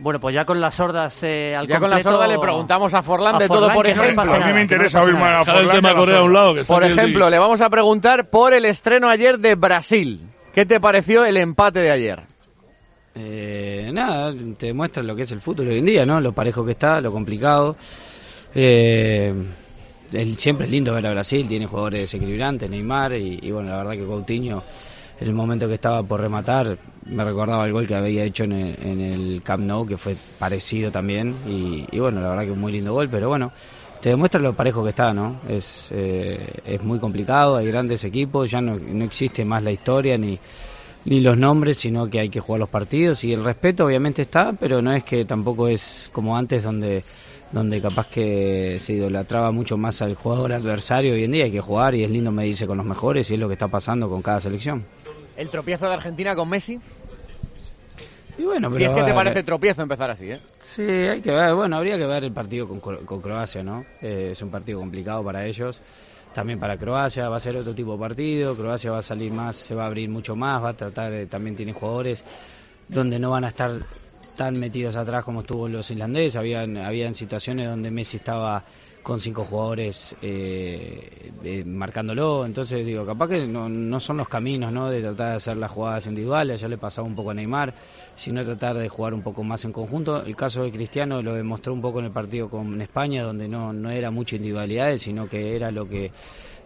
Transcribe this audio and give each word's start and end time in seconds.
Bueno, 0.00 0.18
pues 0.18 0.34
ya 0.34 0.44
con 0.46 0.60
las 0.60 0.74
sordas 0.74 1.18
eh, 1.22 1.54
al 1.54 1.66
Ya 1.68 1.78
con 1.78 1.90
la 1.90 2.02
sorda 2.02 2.26
le 2.26 2.38
preguntamos 2.38 2.94
a 2.94 3.02
Forlán 3.02 3.34
a 3.36 3.38
de 3.38 3.48
todo, 3.48 3.70
por 3.72 3.84
no 3.86 3.92
ejemplo. 3.92 4.24
nada, 4.24 4.36
A 4.36 4.38
mí 4.38 4.44
me 4.46 4.52
no 4.54 4.60
interesa 4.62 5.02
oír 5.02 5.14
más 5.14 5.46
a 5.46 5.52
Forlán 5.52 5.84
a 5.84 5.88
la 5.90 5.94
Corea 5.94 6.18
a 6.18 6.22
un 6.22 6.32
lado. 6.32 6.54
Que 6.54 6.64
Por 6.64 6.82
ejemplo, 6.84 7.28
le 7.28 7.38
vamos 7.38 7.60
a 7.60 7.68
preguntar 7.68 8.30
por 8.30 8.54
el 8.54 8.64
estreno 8.64 9.08
ayer 9.08 9.38
de 9.38 9.54
Brasil. 9.56 10.20
¿Qué 10.54 10.64
te 10.66 10.80
pareció 10.80 11.24
el 11.24 11.36
empate 11.36 11.80
de 11.80 11.90
ayer? 11.90 12.20
Eh, 13.14 13.90
nada, 13.92 14.32
te 14.56 14.66
demuestra 14.66 15.02
lo 15.02 15.14
que 15.14 15.22
es 15.22 15.32
el 15.32 15.40
fútbol 15.40 15.68
hoy 15.68 15.78
en 15.78 15.84
día, 15.84 16.06
¿no? 16.06 16.20
Lo 16.20 16.32
parejo 16.32 16.64
que 16.64 16.72
está, 16.72 17.00
lo 17.00 17.12
complicado. 17.12 17.76
Eh, 18.54 19.32
el- 20.12 20.36
siempre 20.36 20.66
es 20.66 20.72
lindo 20.72 20.94
ver 20.94 21.06
a 21.06 21.10
Brasil, 21.12 21.46
tiene 21.46 21.66
jugadores 21.66 22.00
desequilibrantes, 22.02 22.70
Neymar, 22.70 23.12
y, 23.14 23.38
y 23.42 23.50
bueno, 23.50 23.70
la 23.70 23.76
verdad 23.78 23.92
que 23.92 24.04
Coutinho, 24.06 24.62
el 25.20 25.32
momento 25.34 25.68
que 25.68 25.74
estaba 25.74 26.02
por 26.02 26.20
rematar, 26.20 26.78
me 27.06 27.24
recordaba 27.24 27.66
el 27.66 27.72
gol 27.72 27.86
que 27.86 27.94
había 27.94 28.24
hecho 28.24 28.44
en 28.44 28.52
el, 28.52 28.76
en 28.82 29.00
el 29.00 29.42
Camp 29.42 29.64
Nou, 29.64 29.86
que 29.86 29.96
fue 29.96 30.16
parecido 30.38 30.90
también, 30.90 31.34
y, 31.46 31.98
bueno, 31.98 32.20
la 32.20 32.30
verdad 32.30 32.44
que 32.44 32.52
un 32.52 32.60
muy 32.60 32.72
lindo 32.72 32.94
gol, 32.94 33.08
pero 33.10 33.28
bueno, 33.28 33.52
te 34.00 34.08
demuestra 34.08 34.40
lo 34.40 34.54
parejo 34.54 34.82
que 34.82 34.90
está, 34.90 35.12
¿no? 35.12 35.36
Es, 35.46 35.88
eh, 35.90 36.60
es 36.64 36.82
muy 36.82 36.98
complicado, 36.98 37.56
hay 37.56 37.66
grandes 37.66 38.04
equipos, 38.04 38.50
ya 38.50 38.60
no, 38.60 38.74
existe 39.04 39.44
más 39.44 39.62
la 39.62 39.72
historia 39.72 40.16
ni 40.16 40.38
los 41.04 41.36
nombres, 41.36 41.78
sino 41.78 42.08
que 42.08 42.20
hay 42.20 42.28
que 42.28 42.40
jugar 42.40 42.60
los 42.60 42.68
partidos 42.68 43.24
y 43.24 43.32
el 43.32 43.44
respeto 43.44 43.86
obviamente 43.86 44.22
está, 44.22 44.52
pero 44.52 44.80
no 44.80 44.92
es 44.92 45.04
que 45.04 45.24
tampoco 45.24 45.68
es 45.68 46.08
como 46.12 46.36
antes 46.36 46.62
donde 46.62 47.02
donde 47.52 47.80
capaz 47.80 48.06
que 48.08 48.76
se 48.78 48.94
idolatraba 48.94 49.50
mucho 49.50 49.76
más 49.76 50.02
al 50.02 50.14
jugador 50.14 50.52
adversario 50.52 51.14
hoy 51.14 51.24
en 51.24 51.32
día 51.32 51.44
hay 51.44 51.50
que 51.50 51.60
jugar 51.60 51.94
y 51.94 52.04
es 52.04 52.10
lindo 52.10 52.30
medirse 52.30 52.66
con 52.66 52.76
los 52.76 52.86
mejores 52.86 53.30
y 53.30 53.34
es 53.34 53.40
lo 53.40 53.48
que 53.48 53.54
está 53.54 53.68
pasando 53.68 54.08
con 54.08 54.22
cada 54.22 54.40
selección. 54.40 54.84
¿El 55.36 55.50
tropiezo 55.50 55.86
de 55.86 55.94
Argentina 55.94 56.34
con 56.36 56.48
Messi? 56.48 56.80
Y 58.38 58.44
bueno, 58.44 58.70
Si 58.70 58.78
pero 58.78 58.90
es 58.90 58.92
que 58.94 59.02
te 59.02 59.12
parece 59.12 59.42
tropiezo 59.42 59.82
empezar 59.82 60.10
así, 60.10 60.30
¿eh? 60.30 60.38
Sí, 60.58 60.82
hay 60.82 61.20
que 61.20 61.30
ver, 61.30 61.54
bueno, 61.54 61.76
habría 61.76 61.98
que 61.98 62.06
ver 62.06 62.24
el 62.24 62.32
partido 62.32 62.68
con 62.68 63.20
Croacia, 63.20 63.62
¿no? 63.62 63.84
Eh, 64.00 64.30
es 64.32 64.40
un 64.40 64.50
partido 64.50 64.78
complicado 64.78 65.22
para 65.22 65.44
ellos, 65.44 65.82
también 66.32 66.58
para 66.58 66.78
Croacia, 66.78 67.28
va 67.28 67.36
a 67.36 67.40
ser 67.40 67.56
otro 67.56 67.74
tipo 67.74 67.92
de 67.92 67.98
partido, 67.98 68.56
Croacia 68.56 68.92
va 68.92 68.98
a 68.98 69.02
salir 69.02 69.32
más, 69.32 69.56
se 69.56 69.74
va 69.74 69.84
a 69.84 69.86
abrir 69.86 70.08
mucho 70.08 70.36
más, 70.36 70.62
va 70.62 70.70
a 70.70 70.72
tratar 70.74 71.10
de, 71.10 71.26
también 71.26 71.56
tiene 71.56 71.72
jugadores 71.72 72.24
donde 72.88 73.18
no 73.18 73.30
van 73.30 73.44
a 73.44 73.48
estar 73.48 73.72
tan 74.40 74.58
metidos 74.58 74.96
atrás 74.96 75.22
como 75.22 75.42
estuvo 75.42 75.68
los 75.68 75.90
islandeses, 75.90 76.34
habían, 76.36 76.78
habían 76.78 77.14
situaciones 77.14 77.68
donde 77.68 77.90
Messi 77.90 78.16
estaba 78.16 78.64
con 79.02 79.20
cinco 79.20 79.44
jugadores 79.44 80.16
eh, 80.22 81.30
eh, 81.44 81.62
marcándolo, 81.66 82.46
entonces 82.46 82.86
digo, 82.86 83.04
capaz 83.04 83.28
que 83.28 83.46
no, 83.46 83.68
no 83.68 84.00
son 84.00 84.16
los 84.16 84.30
caminos 84.30 84.72
¿no? 84.72 84.88
de 84.88 85.02
tratar 85.02 85.28
de 85.32 85.34
hacer 85.34 85.58
las 85.58 85.70
jugadas 85.70 86.06
individuales, 86.06 86.58
ya 86.58 86.68
le 86.68 86.78
pasaba 86.78 87.06
un 87.06 87.14
poco 87.14 87.32
a 87.32 87.34
Neymar, 87.34 87.74
sino 88.16 88.42
tratar 88.42 88.78
de 88.78 88.88
jugar 88.88 89.12
un 89.12 89.20
poco 89.20 89.44
más 89.44 89.62
en 89.66 89.72
conjunto. 89.72 90.24
El 90.24 90.36
caso 90.36 90.62
de 90.62 90.72
Cristiano 90.72 91.20
lo 91.20 91.34
demostró 91.34 91.74
un 91.74 91.82
poco 91.82 91.98
en 91.98 92.06
el 92.06 92.10
partido 92.10 92.48
con 92.48 92.80
España, 92.80 93.22
donde 93.22 93.46
no, 93.46 93.74
no 93.74 93.90
era 93.90 94.10
mucho 94.10 94.36
individualidades, 94.36 95.02
sino 95.02 95.28
que 95.28 95.54
era 95.54 95.70
lo 95.70 95.86
que 95.86 96.12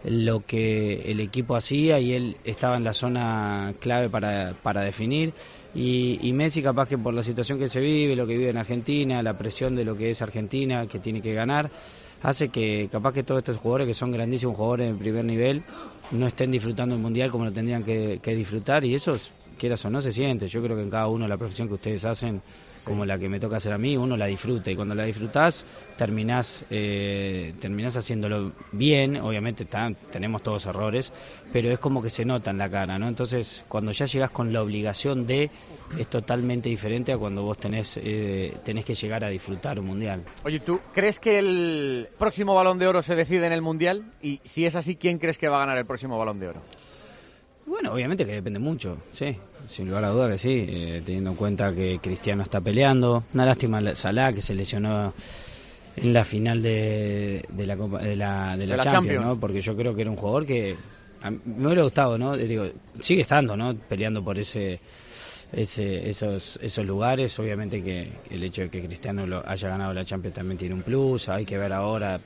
lo 0.07 0.45
que 0.45 1.11
el 1.11 1.19
equipo 1.19 1.55
hacía 1.55 1.99
y 1.99 2.13
él 2.13 2.37
estaba 2.45 2.77
en 2.77 2.83
la 2.83 2.93
zona 2.93 3.73
clave 3.79 4.09
para, 4.09 4.53
para 4.61 4.81
definir. 4.81 5.33
Y, 5.73 6.19
y 6.21 6.31
Messi 6.33 6.61
capaz 6.61 6.87
que 6.87 6.97
por 6.97 7.13
la 7.13 7.23
situación 7.23 7.59
que 7.59 7.67
se 7.67 7.79
vive, 7.79 8.15
lo 8.15 8.25
que 8.27 8.37
vive 8.37 8.49
en 8.51 8.57
Argentina, 8.57 9.21
la 9.23 9.37
presión 9.37 9.75
de 9.75 9.83
lo 9.83 9.95
que 9.95 10.09
es 10.11 10.21
Argentina, 10.21 10.87
que 10.87 10.99
tiene 10.99 11.21
que 11.21 11.33
ganar, 11.33 11.69
hace 12.23 12.49
que 12.49 12.87
capaz 12.91 13.13
que 13.13 13.23
todos 13.23 13.39
estos 13.39 13.57
jugadores 13.57 13.87
que 13.87 13.93
son 13.93 14.11
grandísimos 14.11 14.55
jugadores 14.55 14.93
de 14.93 14.97
primer 14.97 15.25
nivel 15.25 15.63
no 16.11 16.27
estén 16.27 16.51
disfrutando 16.51 16.95
el 16.95 17.01
mundial 17.01 17.29
como 17.31 17.45
lo 17.45 17.51
tendrían 17.51 17.83
que, 17.83 18.19
disfrutar 18.23 18.85
y 18.85 18.93
eso 18.95 19.11
es- 19.11 19.31
quieras 19.57 19.83
o 19.85 19.89
no 19.89 20.01
se 20.01 20.11
siente. 20.11 20.47
Yo 20.47 20.61
creo 20.61 20.75
que 20.75 20.83
en 20.83 20.89
cada 20.89 21.07
uno 21.07 21.27
la 21.27 21.37
profesión 21.37 21.67
que 21.67 21.73
ustedes 21.75 22.05
hacen, 22.05 22.41
como 22.85 23.03
la 23.05 23.17
que 23.19 23.27
me 23.27 23.39
toca 23.41 23.57
hacer 23.57 23.73
a 23.73 23.77
mí, 23.77 23.97
uno 23.97 24.15
la 24.15 24.27
disfruta 24.27 24.71
y 24.71 24.75
cuando 24.77 24.95
la 24.95 25.03
disfrutás 25.03 25.65
terminás, 25.97 26.63
eh, 26.69 27.53
terminás 27.59 27.97
haciéndolo 27.97 28.53
bien, 28.71 29.17
obviamente 29.17 29.63
está- 29.63 29.91
tenemos 30.11 30.41
todos 30.43 30.65
errores, 30.67 31.11
pero 31.51 31.71
es 31.71 31.79
como 31.79 32.01
que 32.01 32.09
se 32.09 32.23
nota 32.25 32.51
en 32.51 32.57
la 32.59 32.69
cara, 32.69 32.97
¿no? 32.97 33.07
Entonces 33.07 33.65
cuando 33.67 33.91
ya 33.91 34.05
llegas 34.05 34.31
con 34.31 34.53
la 34.53 34.61
obligación 34.61 35.25
de, 35.25 35.49
es 35.97 36.07
totalmente 36.09 36.69
diferente 36.69 37.11
a 37.11 37.17
cuando 37.17 37.43
vos 37.43 37.57
tenés, 37.57 37.99
eh, 38.01 38.55
tenés 38.63 38.85
que 38.85 38.93
llegar 38.95 39.23
a 39.25 39.29
disfrutar 39.29 39.79
un 39.79 39.87
mundial. 39.87 40.23
Oye, 40.43 40.59
¿tú 40.59 40.79
crees 40.93 41.19
que 41.19 41.39
el 41.39 42.07
próximo 42.19 42.53
Balón 42.55 42.77
de 42.79 42.87
Oro 42.87 43.01
se 43.01 43.15
decide 43.15 43.47
en 43.47 43.53
el 43.53 43.61
Mundial? 43.61 44.03
Y 44.21 44.41
si 44.43 44.65
es 44.65 44.75
así, 44.75 44.95
¿quién 44.95 45.17
crees 45.17 45.37
que 45.37 45.47
va 45.47 45.57
a 45.57 45.59
ganar 45.61 45.77
el 45.77 45.85
próximo 45.85 46.17
Balón 46.17 46.39
de 46.39 46.49
Oro? 46.49 46.61
Bueno, 47.65 47.91
obviamente 47.93 48.25
que 48.25 48.33
depende 48.33 48.59
mucho, 48.59 48.97
sí, 49.11 49.35
sin 49.71 49.87
lugar 49.87 50.05
a 50.05 50.09
duda 50.09 50.29
que 50.29 50.37
sí, 50.37 50.65
eh, 50.67 51.01
teniendo 51.05 51.31
en 51.31 51.35
cuenta 51.35 51.73
que 51.73 51.99
Cristiano 52.01 52.43
está 52.43 52.61
peleando. 52.61 53.23
Una 53.33 53.45
lástima 53.45 53.81
la- 53.81 53.95
Salah 53.95 54.31
que 54.33 54.41
se 54.41 54.53
lesionó 54.53 55.13
en 55.95 56.13
la 56.13 56.23
final 56.25 56.61
de, 56.61 57.43
de 57.49 57.65
la, 57.65 57.75
Copa- 57.75 58.01
de 58.01 58.15
la, 58.15 58.55
de 58.57 58.67
la 58.67 58.73
De 58.73 58.77
la 58.77 58.83
Champions, 58.83 58.93
Champions. 59.05 59.25
¿no? 59.25 59.39
Porque 59.39 59.61
yo 59.61 59.75
creo 59.75 59.95
que 59.95 60.01
era 60.01 60.11
un 60.11 60.17
jugador 60.17 60.45
que 60.45 60.75
a 61.21 61.31
mí 61.31 61.39
me 61.45 61.65
hubiera 61.67 61.81
gustado, 61.83 62.17
¿no? 62.17 62.35
Eh, 62.35 62.45
Digo, 62.45 62.67
sigue 62.99 63.21
estando, 63.21 63.57
¿no? 63.57 63.73
Peleando 63.75 64.23
por 64.23 64.37
ese, 64.37 64.79
ese 65.51 66.07
esos, 66.07 66.59
esos 66.61 66.85
lugares. 66.85 67.37
Obviamente 67.39 67.81
que 67.81 68.09
el 68.29 68.43
hecho 68.43 68.61
de 68.63 68.69
que 68.69 68.83
Cristiano 68.83 69.25
lo 69.25 69.47
haya 69.49 69.69
ganado 69.69 69.91
la 69.93 70.05
Champions 70.05 70.35
también 70.35 70.57
tiene 70.57 70.75
un 70.75 70.83
plus. 70.83 71.29
Hay 71.29 71.45
que 71.45 71.57
ver 71.57 71.73
ahora, 71.73 72.19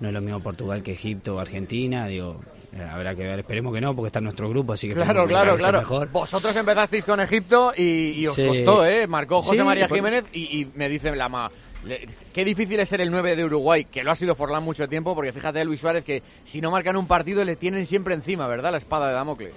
no 0.00 0.08
es 0.08 0.14
lo 0.14 0.20
mismo 0.22 0.40
Portugal 0.40 0.82
que 0.82 0.92
Egipto 0.92 1.36
o 1.36 1.38
Argentina, 1.38 2.06
digo. 2.06 2.40
Eh, 2.76 2.88
Habrá 2.90 3.14
que 3.14 3.22
ver, 3.22 3.38
esperemos 3.40 3.72
que 3.74 3.80
no, 3.80 3.94
porque 3.94 4.08
está 4.08 4.18
en 4.18 4.24
nuestro 4.24 4.48
grupo, 4.48 4.72
así 4.74 4.88
que 4.88 4.94
Claro, 4.94 5.26
claro, 5.26 5.56
claro. 5.56 5.78
mejor. 5.80 6.08
Vosotros 6.10 6.54
empezasteis 6.56 7.04
con 7.04 7.20
Egipto 7.20 7.72
y, 7.76 8.10
y 8.16 8.26
os 8.26 8.34
Sí. 8.34 8.46
costó, 8.46 8.84
¿eh? 8.86 9.06
Marcó 9.06 9.42
José 9.42 9.56
Sí, 9.58 9.62
María 9.64 9.88
Jiménez 9.88 10.24
y, 10.32 10.60
y 10.60 10.68
me 10.74 10.88
dice 10.88 11.14
la 11.16 11.28
ma... 11.28 11.50
Qué 12.32 12.44
difícil 12.44 12.80
es 12.80 12.88
ser 12.88 13.00
el 13.00 13.12
9 13.12 13.36
de 13.36 13.44
Uruguay, 13.44 13.84
que 13.84 14.02
lo 14.02 14.10
ha 14.10 14.16
sido 14.16 14.34
Forlán 14.34 14.64
mucho 14.64 14.88
tiempo, 14.88 15.14
porque 15.14 15.32
fíjate 15.32 15.64
Luis 15.64 15.78
Suárez 15.80 16.04
que 16.04 16.20
si 16.42 16.60
no 16.60 16.70
marcan 16.72 16.96
un 16.96 17.06
partido 17.06 17.44
le 17.44 17.54
tienen 17.54 17.86
siempre 17.86 18.12
encima, 18.14 18.48
¿verdad? 18.48 18.72
La 18.72 18.78
espada 18.78 19.06
de 19.08 19.14
Damocles. 19.14 19.54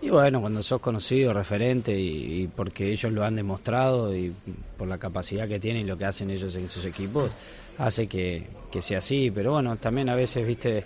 Y 0.00 0.10
bueno, 0.10 0.40
cuando 0.40 0.62
sos 0.62 0.78
conocido, 0.80 1.32
referente, 1.32 1.98
y, 1.98 2.42
y 2.42 2.46
porque 2.48 2.92
ellos 2.92 3.10
lo 3.10 3.24
han 3.24 3.34
demostrado 3.34 4.14
y 4.14 4.32
por 4.76 4.86
la 4.86 4.98
capacidad 4.98 5.48
que 5.48 5.58
tienen 5.58 5.82
y 5.82 5.88
lo 5.88 5.96
que 5.96 6.04
hacen 6.04 6.30
ellos 6.30 6.54
en 6.54 6.68
sus 6.68 6.84
equipos, 6.84 7.32
hace 7.78 8.06
que, 8.06 8.46
que 8.70 8.80
sea 8.80 8.98
así. 8.98 9.32
Pero 9.34 9.52
bueno, 9.52 9.76
también 9.76 10.08
a 10.10 10.14
veces, 10.14 10.46
viste, 10.46 10.84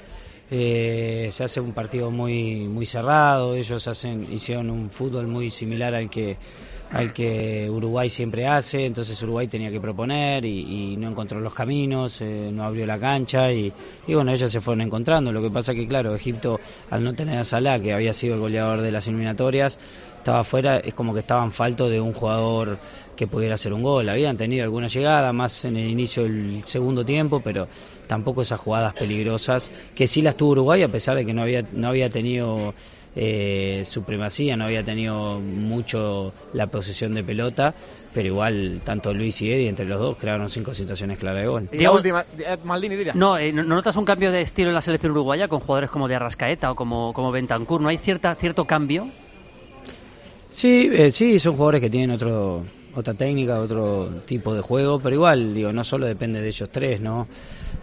eh, 0.51 1.29
se 1.31 1.45
hace 1.45 1.61
un 1.61 1.73
partido 1.73 2.11
muy 2.11 2.69
muy 2.69 2.87
cerrado. 2.87 3.55
Ellos 3.55 3.87
hacen 3.87 4.27
hicieron 4.33 4.71
un 4.71 4.91
fútbol 4.91 5.27
muy 5.27 5.51
similar 5.51 5.95
al 5.95 6.11
que 6.11 6.37
al 6.93 7.13
que 7.13 7.69
Uruguay 7.71 8.11
siempre 8.11 8.47
hace, 8.47 8.87
entonces 8.87 9.23
Uruguay 9.23 9.47
tenía 9.47 9.71
que 9.71 9.81
proponer 9.81 10.45
y, 10.45 10.97
no 10.97 11.09
encontró 11.09 11.41
los 11.41 11.55
caminos, 11.55 12.21
eh, 12.21 12.51
no 12.53 12.65
abrió 12.65 12.85
la 12.85 12.99
cancha 12.99 13.53
y, 13.53 13.73
y 14.07 14.15
bueno, 14.15 14.33
ellos 14.33 14.51
se 14.51 14.61
fueron 14.61 14.81
encontrando. 14.83 15.33
Lo 15.33 15.41
que 15.41 15.51
pasa 15.51 15.73
que, 15.73 15.87
claro, 15.87 16.15
Egipto, 16.15 16.59
al 16.91 17.05
no 17.05 17.13
tener 17.13 17.39
a 17.39 17.45
Salah, 17.45 17.79
que 17.79 17.93
había 17.93 18.13
sido 18.13 18.35
el 18.35 18.41
goleador 18.41 18.81
de 18.81 18.91
las 18.91 19.07
eliminatorias, 19.07 19.79
estaba 20.21 20.41
afuera, 20.41 20.79
es 20.79 20.95
como 20.95 21.13
que 21.13 21.21
estaban 21.21 21.51
falto 21.51 21.89
de 21.89 22.01
un 22.01 22.13
jugador 22.13 22.79
que 23.17 23.27
pudiera 23.27 23.55
hacer 23.55 23.73
un 23.73 23.83
gol. 23.83 24.09
Habían 24.09 24.37
tenido 24.37 24.65
alguna 24.65 24.87
llegada, 24.87 25.33
más 25.33 25.65
en 25.65 25.77
el 25.77 25.89
inicio 25.89 26.23
del 26.23 26.63
segundo 26.65 27.05
tiempo, 27.05 27.41
pero 27.41 27.69
tampoco 28.07 28.43
esas 28.43 28.61
jugadas 28.61 28.95
peligrosas, 28.95 29.71
que 29.95 30.07
sí 30.07 30.23
las 30.23 30.37
tuvo 30.37 30.53
Uruguay, 30.53 30.83
a 30.83 30.89
pesar 30.89 31.17
de 31.17 31.25
que 31.25 31.33
no 31.33 31.43
había, 31.43 31.65
no 31.73 31.89
había 31.89 32.11
tenido 32.11 32.75
eh, 33.17 33.83
supremacía, 33.85 34.57
no 34.57 34.65
había 34.65 34.85
tenido 34.85 35.41
mucho 35.41 36.33
la 36.53 36.67
posesión 36.67 37.15
de 37.15 37.25
pelota, 37.25 37.75
pero 38.13 38.29
igual 38.29 38.83
tanto 38.85 39.13
Luis 39.15 39.41
y 39.43 39.53
Eddie 39.53 39.69
entre 39.69 39.87
los 39.87 39.99
dos 39.99 40.17
crearon 40.17 40.49
cinco 40.49 40.75
situaciones 40.75 41.19
claras 41.19 41.43
de 41.43 41.49
gol. 41.49 41.69
Y 41.73 41.79
la 41.79 41.93
última, 41.93 42.25
eh, 42.39 42.57
Maldini, 42.63 42.97
dirá. 42.97 43.15
No, 43.15 43.39
eh, 43.39 43.53
¿no 43.53 43.63
no 43.63 43.75
notas 43.77 43.97
un 43.97 44.05
cambio 44.05 44.31
de 44.33 44.43
estilo 44.43 44.69
en 44.69 44.75
la 44.75 44.81
selección 44.81 45.13
uruguaya 45.13 45.49
con 45.49 45.61
jugadores 45.61 45.91
como 45.91 46.09
de 46.09 46.15
Arrascaeta 46.17 46.71
o 46.71 46.75
como, 46.75 47.13
como 47.13 47.33
Bentancur? 47.33 47.81
¿No 47.81 47.89
hay 47.89 47.99
cierta, 47.99 48.35
cierto 48.35 48.65
cambio? 48.67 49.09
Sí, 50.51 50.91
eh, 50.93 51.13
sí, 51.13 51.39
son 51.39 51.55
jugadores 51.55 51.81
que 51.81 51.89
tienen 51.89 52.11
otro, 52.11 52.65
otra 52.97 53.15
técnica, 53.15 53.61
otro 53.61 54.09
tipo 54.27 54.53
de 54.53 54.61
juego, 54.61 54.99
pero 54.99 55.15
igual, 55.15 55.55
digo, 55.55 55.73
no 55.73 55.85
solo 55.85 56.07
depende 56.07 56.41
de 56.41 56.49
ellos 56.49 56.69
tres, 56.73 57.01
¿no? 57.01 57.29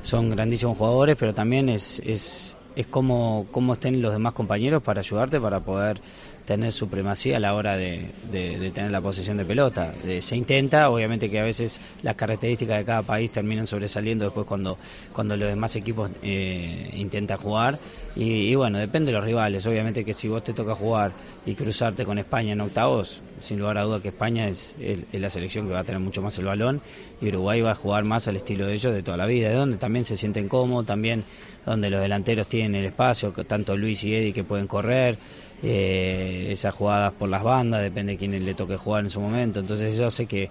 Son 0.01 0.29
grandísimos 0.29 0.77
jugadores, 0.77 1.15
pero 1.17 1.33
también 1.33 1.69
es, 1.69 2.01
es, 2.05 2.57
es 2.75 2.87
como, 2.87 3.47
cómo 3.51 3.73
estén 3.73 4.01
los 4.01 4.11
demás 4.11 4.33
compañeros 4.33 4.83
para 4.83 4.99
ayudarte, 4.99 5.39
para 5.39 5.61
poder 5.61 6.01
tener 6.47 6.71
supremacía 6.71 7.37
a 7.37 7.39
la 7.41 7.53
hora 7.53 7.75
de, 7.75 8.09
de- 8.31 8.71
tener 8.71 8.89
la 8.89 9.01
posesión 9.01 9.35
de 9.35 9.43
pelota. 9.43 9.93
Eh, 10.05 10.21
se 10.21 10.37
intenta, 10.37 10.89
obviamente 10.89 11.29
que 11.29 11.39
a 11.39 11.43
veces 11.43 11.81
las 12.03 12.15
características 12.15 12.77
de 12.79 12.85
cada 12.85 13.01
país 13.03 13.29
terminan 13.31 13.67
sobresaliendo 13.67 14.23
después 14.23 14.47
cuando, 14.47 14.77
cuando 15.11 15.35
los 15.35 15.49
demás 15.49 15.75
equipos 15.75 16.09
eh, 16.23 16.89
intentan 16.95 17.37
jugar. 17.37 17.77
Y, 18.15 18.55
bueno, 18.55 18.79
depende 18.79 19.11
de 19.11 19.17
los 19.17 19.25
rivales. 19.25 19.65
Obviamente 19.67 20.03
que 20.05 20.13
si 20.13 20.27
vos 20.29 20.41
te 20.43 20.53
toca 20.53 20.73
jugar 20.73 21.11
y 21.45 21.53
cruzarte 21.53 22.05
con 22.05 22.17
España 22.17 22.53
en 22.53 22.61
octavos, 22.61 23.21
sin 23.41 23.59
lugar 23.59 23.77
a 23.77 23.83
duda 23.83 24.01
que 24.01 24.07
España 24.07 24.47
es, 24.47 24.73
es- 24.79 24.99
es 25.11 25.21
la 25.21 25.29
selección 25.29 25.67
que 25.67 25.73
va 25.73 25.81
a 25.81 25.83
tener 25.83 25.99
mucho 25.99 26.21
más 26.21 26.37
el 26.39 26.45
balón 26.45 26.81
y 27.21 27.27
Uruguay 27.27 27.59
va 27.61 27.71
a 27.71 27.75
jugar 27.75 28.05
más 28.05 28.25
al 28.29 28.37
estilo 28.37 28.65
de 28.67 28.73
ellos 28.73 28.93
de 28.93 29.03
toda 29.03 29.17
la 29.17 29.25
vida, 29.25 29.49
de 29.49 29.55
donde 29.55 29.75
también 29.77 30.05
se 30.05 30.15
sienten 30.15 30.47
cómodos, 30.47 30.85
también 30.85 31.25
donde 31.65 31.89
los 31.89 32.01
delanteros 32.01 32.47
tienen 32.47 32.75
el 32.75 32.85
espacio, 32.85 33.33
tanto 33.45 33.75
Luis 33.75 34.01
y 34.05 34.15
Eddie 34.15 34.31
que 34.33 34.45
pueden 34.45 34.67
correr, 34.67 35.17
eh, 35.63 36.47
esas 36.51 36.73
jugadas 36.73 37.13
por 37.13 37.29
las 37.29 37.43
bandas, 37.43 37.81
depende 37.81 38.13
de 38.13 38.17
quién 38.17 38.45
le 38.45 38.53
toque 38.53 38.77
jugar 38.77 39.03
en 39.03 39.09
su 39.09 39.21
momento, 39.21 39.59
entonces 39.59 39.93
eso 39.93 40.05
hace 40.05 40.25
que, 40.25 40.49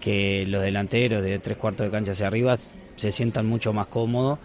que 0.00 0.44
los 0.46 0.62
delanteros 0.62 1.22
de 1.22 1.38
tres 1.38 1.56
cuartos 1.56 1.86
de 1.86 1.90
cancha 1.90 2.12
hacia 2.12 2.26
arriba 2.26 2.56
se 2.96 3.12
sientan 3.12 3.46
mucho 3.46 3.72
más 3.72 3.86
cómodos 3.86 4.38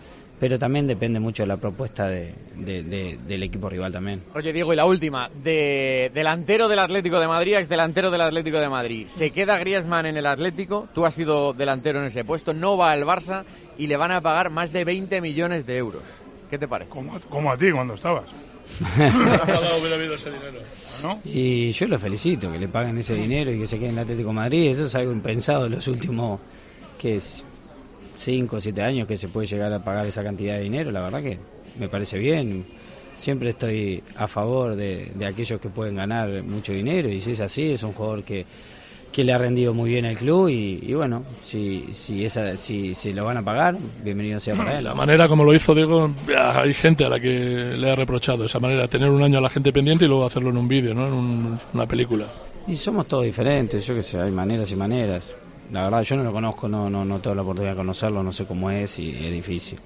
pero 0.44 0.60
también 0.60 0.88
depende 0.88 1.22
mucho 1.22 1.44
de 1.44 1.48
la 1.48 1.56
propuesta 1.56 2.08
de, 2.08 2.34
del 2.54 3.44
equipo 3.44 3.70
rival 3.70 3.94
también. 3.94 4.24
Oye, 4.36 4.52
Diego, 4.52 4.74
y 4.74 4.76
la 4.76 4.86
última, 4.86 5.30
de 5.42 6.12
delantero 6.14 6.68
del 6.68 6.80
Atlético 6.80 7.18
de 7.22 7.30
Madrid, 7.30 7.56
ex 7.56 7.70
delantero 7.70 8.12
del 8.12 8.20
Atlético 8.20 8.60
de 8.60 8.68
Madrid. 8.68 9.08
Se 9.08 9.32
queda 9.32 9.58
Griezmann 9.58 10.06
en 10.06 10.18
el 10.18 10.26
Atlético, 10.26 10.90
tú 10.94 11.06
has 11.06 11.14
sido 11.14 11.54
delantero 11.54 12.02
en 12.02 12.08
ese 12.08 12.26
puesto, 12.26 12.54
no 12.54 12.76
va 12.76 12.92
al 12.92 13.06
Barça 13.06 13.46
y 13.78 13.88
le 13.88 13.96
van 13.96 14.12
a 14.12 14.20
pagar 14.20 14.50
más 14.50 14.74
de 14.74 14.84
20 14.84 15.22
millones 15.22 15.66
de 15.66 15.78
euros. 15.78 16.04
¿Qué 16.50 16.58
te 16.58 16.68
parece? 16.68 16.92
Como, 16.92 17.50
a 17.50 17.58
ti 17.58 17.72
cuando 17.72 17.94
estabas. 17.94 18.26
Y 21.26 21.72
yo 21.72 21.88
lo 21.88 22.00
felicito, 22.00 22.52
que 22.52 22.60
le 22.60 22.68
paguen 22.68 22.98
ese 22.98 23.16
dinero 23.16 23.52
y 23.52 23.60
que 23.60 23.66
se 23.66 23.78
quede 23.78 23.90
en 23.90 23.96
el 23.96 24.00
Atlético 24.00 24.30
de 24.30 24.36
Madrid. 24.36 24.72
Eso 24.72 24.86
es 24.86 24.96
algo 24.96 25.12
impensado 25.12 25.66
en 25.66 25.74
los 25.74 25.88
últimos, 25.88 26.40
que 26.98 27.16
es 27.16 27.44
5 28.18 28.56
o 28.56 28.60
7 28.60 28.82
años 28.82 29.08
que 29.08 29.18
se 29.18 29.28
puede 29.28 29.48
llegar 29.48 29.72
a 29.74 29.84
pagar 29.84 30.06
esa 30.06 30.24
cantidad 30.24 30.56
de 30.56 30.62
dinero, 30.62 30.92
la 30.92 31.02
verdad 31.02 31.22
que 31.22 31.38
me 31.80 31.90
parece 31.90 32.18
bien. 32.18 32.66
Siempre 33.16 33.50
estoy 33.50 34.02
a 34.16 34.28
favor 34.28 34.76
de, 34.76 35.12
aquellos 35.26 35.60
que 35.60 35.70
pueden 35.70 35.96
ganar 35.96 36.42
mucho 36.44 36.74
dinero 36.74 37.10
y 37.10 37.22
si 37.22 37.32
es 37.32 37.42
así, 37.42 37.72
es 37.72 37.84
un 37.84 37.94
jugador 37.94 38.24
que, 38.24 38.46
que 39.14 39.24
le 39.24 39.32
ha 39.32 39.38
rendido 39.38 39.74
muy 39.74 39.92
bien 39.92 40.06
al 40.06 40.18
club 40.18 40.50
y, 40.50 40.94
bueno, 40.94 41.24
si, 41.40 41.86
si, 41.92 42.26
esa, 42.26 42.58
si, 42.58 42.96
si 42.96 43.14
lo 43.14 43.24
van 43.24 43.38
a 43.38 43.44
pagar, 43.44 43.78
bienvenido 44.04 44.40
sea 44.40 44.56
para 44.56 44.80
él. 44.80 44.84
La 44.84 44.96
manera 44.96 45.28
como 45.28 45.44
lo 45.44 45.54
hizo 45.54 45.76
Diego, 45.76 46.12
hay 46.36 46.74
gente 46.74 47.06
a 47.06 47.10
la 47.10 47.20
que 47.20 47.76
le 47.78 47.92
ha 47.92 47.96
reprochado 47.96 48.44
esa 48.44 48.60
manera, 48.60 48.88
tener 48.88 49.10
un 49.10 49.22
año 49.24 49.38
a 49.38 49.42
la 49.42 49.50
gente 49.50 49.72
pendiente 49.72 50.06
y 50.06 50.08
luego 50.08 50.26
hacerlo 50.26 50.50
en 50.50 50.58
un 50.58 50.68
vídeo, 50.68 50.96
¿no? 50.96 51.08
en 51.08 51.60
una 51.74 51.88
película. 51.88 52.26
Y 52.68 52.76
somos 52.76 53.08
todos 53.08 53.24
diferentes, 53.24 53.86
yo 53.86 53.94
que 53.94 54.02
sé, 54.02 54.20
hay 54.20 54.32
maneras 54.32 54.72
y 54.72 54.76
maneras. 54.76 55.36
La 55.72 55.84
verdad 55.84 56.02
yo 56.02 56.16
no 56.18 56.24
lo 56.24 56.34
conozco, 56.34 56.68
no, 56.68 56.90
no, 56.90 57.06
no 57.06 57.20
tengo 57.20 57.36
la 57.36 57.44
oportunidad 57.44 57.74
de 57.74 57.78
conocerlo, 57.78 58.24
no 58.24 58.32
sé 58.32 58.46
cómo 58.46 58.72
es 58.72 58.98
y 58.98 59.12
es 59.12 59.32
difícil. 59.32 59.80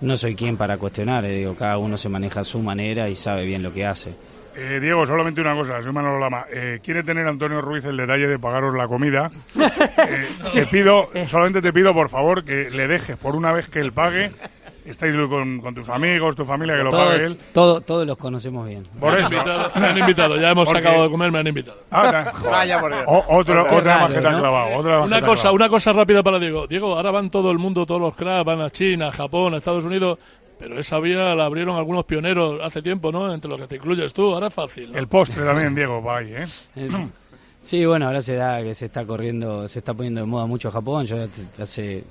No 0.00 0.16
soy 0.16 0.36
quien 0.36 0.56
para 0.56 0.76
cuestionar, 0.76 1.24
eh, 1.24 1.38
digo, 1.38 1.54
cada 1.54 1.78
uno 1.78 1.96
se 1.96 2.08
maneja 2.08 2.40
a 2.40 2.44
su 2.44 2.60
manera 2.60 3.08
y 3.08 3.16
sabe 3.16 3.46
bien 3.46 3.62
lo 3.62 3.72
que 3.72 3.84
hace. 3.84 4.14
Eh, 4.56 4.78
Diego, 4.80 5.06
solamente 5.06 5.40
una 5.40 5.54
cosa, 5.54 5.82
soy 5.82 5.92
Manolo 5.92 6.18
Lama. 6.18 6.46
Eh, 6.50 6.80
¿Quiere 6.82 7.02
tener 7.02 7.26
Antonio 7.26 7.60
Ruiz 7.60 7.84
el 7.84 7.96
detalle 7.96 8.26
de 8.28 8.38
pagaros 8.38 8.74
la 8.74 8.86
comida? 8.86 9.30
te 10.52 10.66
pido, 10.66 11.10
solamente 11.26 11.60
te 11.60 11.72
pido, 11.72 11.92
por 11.92 12.08
favor, 12.08 12.44
que 12.44 12.70
le 12.70 12.86
dejes 12.86 13.16
por 13.16 13.34
una 13.36 13.52
vez 13.52 13.68
que 13.68 13.80
él 13.80 13.92
pague 13.92 14.32
estáis 14.84 15.14
con, 15.28 15.74
tus 15.74 15.88
amigos, 15.88 16.36
tu 16.36 16.44
familia, 16.44 16.76
que 16.76 16.84
lo 16.84 16.90
pague 16.90 17.24
él. 17.24 17.38
todos 17.52 18.06
los 18.06 18.18
conocemos 18.18 18.66
bien. 18.66 18.84
Por 19.00 19.18
eso. 19.18 19.30
Me 19.76 19.86
han 19.86 19.98
invitado, 19.98 20.36
ya 20.36 20.50
hemos 20.50 20.68
sacado 20.68 21.04
de 21.04 21.10
comer, 21.10 21.32
me 21.32 21.38
han 21.38 21.46
invitado. 21.46 21.78
Ah, 21.90 22.32
Vaya 22.50 22.80
por 22.80 22.92
Dios. 22.92 23.04
otra 23.06 23.98
majeta 23.98 24.38
clavado. 24.38 25.04
una, 25.04 25.20
cosa, 25.22 25.52
una 25.52 25.68
cosa 25.68 25.92
rápida 25.92 26.22
para 26.22 26.38
Diego. 26.38 26.66
Diego, 26.66 26.96
ahora 26.96 27.10
van 27.10 27.30
todo 27.30 27.50
el 27.50 27.58
mundo, 27.58 27.86
todos 27.86 28.00
los 28.00 28.14
cracks, 28.14 28.44
van 28.44 28.60
a 28.60 28.70
China, 28.70 29.10
Japón, 29.12 29.54
a 29.54 29.58
Estados 29.58 29.84
Unidos. 29.84 30.18
Pero 30.58 30.78
esa 30.78 30.98
vía 31.00 31.34
la 31.34 31.46
abrieron 31.46 31.76
algunos 31.76 32.04
pioneros 32.04 32.60
hace 32.62 32.80
tiempo, 32.80 33.10
¿no? 33.10 33.32
Entre 33.32 33.50
los 33.50 33.60
que 33.60 33.66
te 33.66 33.76
incluyes 33.76 34.12
tú, 34.12 34.32
ahora 34.32 34.46
es 34.46 34.54
fácil. 34.54 34.94
El 34.94 35.08
postre 35.08 35.44
también, 35.44 35.74
Diego, 35.74 36.02
va 36.02 36.18
ahí, 36.18 36.32
¿eh? 36.34 36.46
Sí, 37.62 37.84
bueno, 37.86 38.06
ahora 38.06 38.20
se 38.20 38.34
da 38.36 38.62
que 38.62 38.74
se 38.74 38.86
está 38.86 39.04
corriendo, 39.06 39.66
se 39.66 39.78
está 39.78 39.94
poniendo 39.94 40.20
de 40.20 40.26
moda 40.26 40.46
mucho 40.46 40.70
Japón. 40.70 41.06
Yo 41.06 41.16
hace 41.58 42.04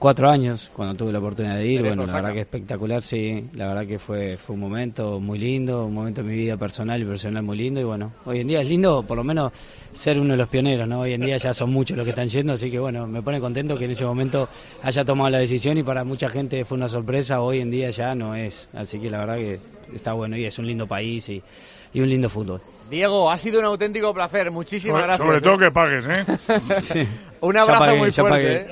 cuatro 0.00 0.30
años 0.30 0.72
cuando 0.74 0.94
tuve 0.94 1.12
la 1.12 1.18
oportunidad 1.18 1.56
de 1.56 1.66
ir. 1.66 1.82
Bueno, 1.82 2.06
la 2.06 2.14
verdad 2.14 2.32
que 2.32 2.40
espectacular, 2.40 3.02
sí. 3.02 3.44
La 3.54 3.68
verdad 3.68 3.86
que 3.86 3.98
fue, 3.98 4.38
fue 4.38 4.54
un 4.54 4.60
momento 4.60 5.20
muy 5.20 5.38
lindo, 5.38 5.84
un 5.84 5.94
momento 5.94 6.22
de 6.22 6.28
mi 6.30 6.36
vida 6.36 6.56
personal 6.56 7.00
y 7.00 7.04
personal 7.04 7.42
muy 7.42 7.58
lindo. 7.58 7.80
Y 7.80 7.84
bueno, 7.84 8.10
hoy 8.24 8.40
en 8.40 8.48
día 8.48 8.62
es 8.62 8.68
lindo 8.68 9.04
por 9.04 9.18
lo 9.18 9.22
menos 9.22 9.52
ser 9.92 10.18
uno 10.18 10.32
de 10.32 10.38
los 10.38 10.48
pioneros, 10.48 10.88
¿no? 10.88 11.00
Hoy 11.00 11.12
en 11.12 11.20
día 11.20 11.36
ya 11.36 11.52
son 11.52 11.70
muchos 11.70 11.96
los 11.96 12.04
que 12.04 12.10
están 12.10 12.28
yendo, 12.28 12.54
así 12.54 12.70
que 12.70 12.78
bueno, 12.78 13.06
me 13.06 13.22
pone 13.22 13.38
contento 13.40 13.76
que 13.76 13.84
en 13.84 13.90
ese 13.90 14.06
momento 14.06 14.48
haya 14.82 15.04
tomado 15.04 15.28
la 15.30 15.38
decisión 15.38 15.76
y 15.76 15.82
para 15.82 16.02
mucha 16.02 16.30
gente 16.30 16.64
fue 16.64 16.78
una 16.78 16.88
sorpresa. 16.88 17.42
Hoy 17.42 17.60
en 17.60 17.70
día 17.70 17.90
ya 17.90 18.14
no 18.14 18.34
es. 18.34 18.70
Así 18.72 18.98
que 18.98 19.10
la 19.10 19.18
verdad 19.18 19.36
que 19.36 19.60
está 19.94 20.14
bueno 20.14 20.36
y 20.36 20.46
es 20.46 20.58
un 20.58 20.66
lindo 20.66 20.86
país 20.86 21.28
y, 21.28 21.42
y 21.92 22.00
un 22.00 22.08
lindo 22.08 22.30
fútbol. 22.30 22.62
Diego, 22.88 23.30
ha 23.30 23.36
sido 23.36 23.60
un 23.60 23.66
auténtico 23.66 24.12
placer. 24.14 24.50
Muchísimas 24.50 25.02
gracias. 25.04 25.26
Sobre 25.26 25.40
todo 25.40 25.54
¿eh? 25.54 25.58
que 25.58 25.70
pagues, 25.70 26.06
¿eh? 26.08 27.06
Un 27.40 27.56
abrazo 27.56 27.96
muy 27.96 28.10
fuerte. 28.10 28.56
¿eh? 28.56 28.66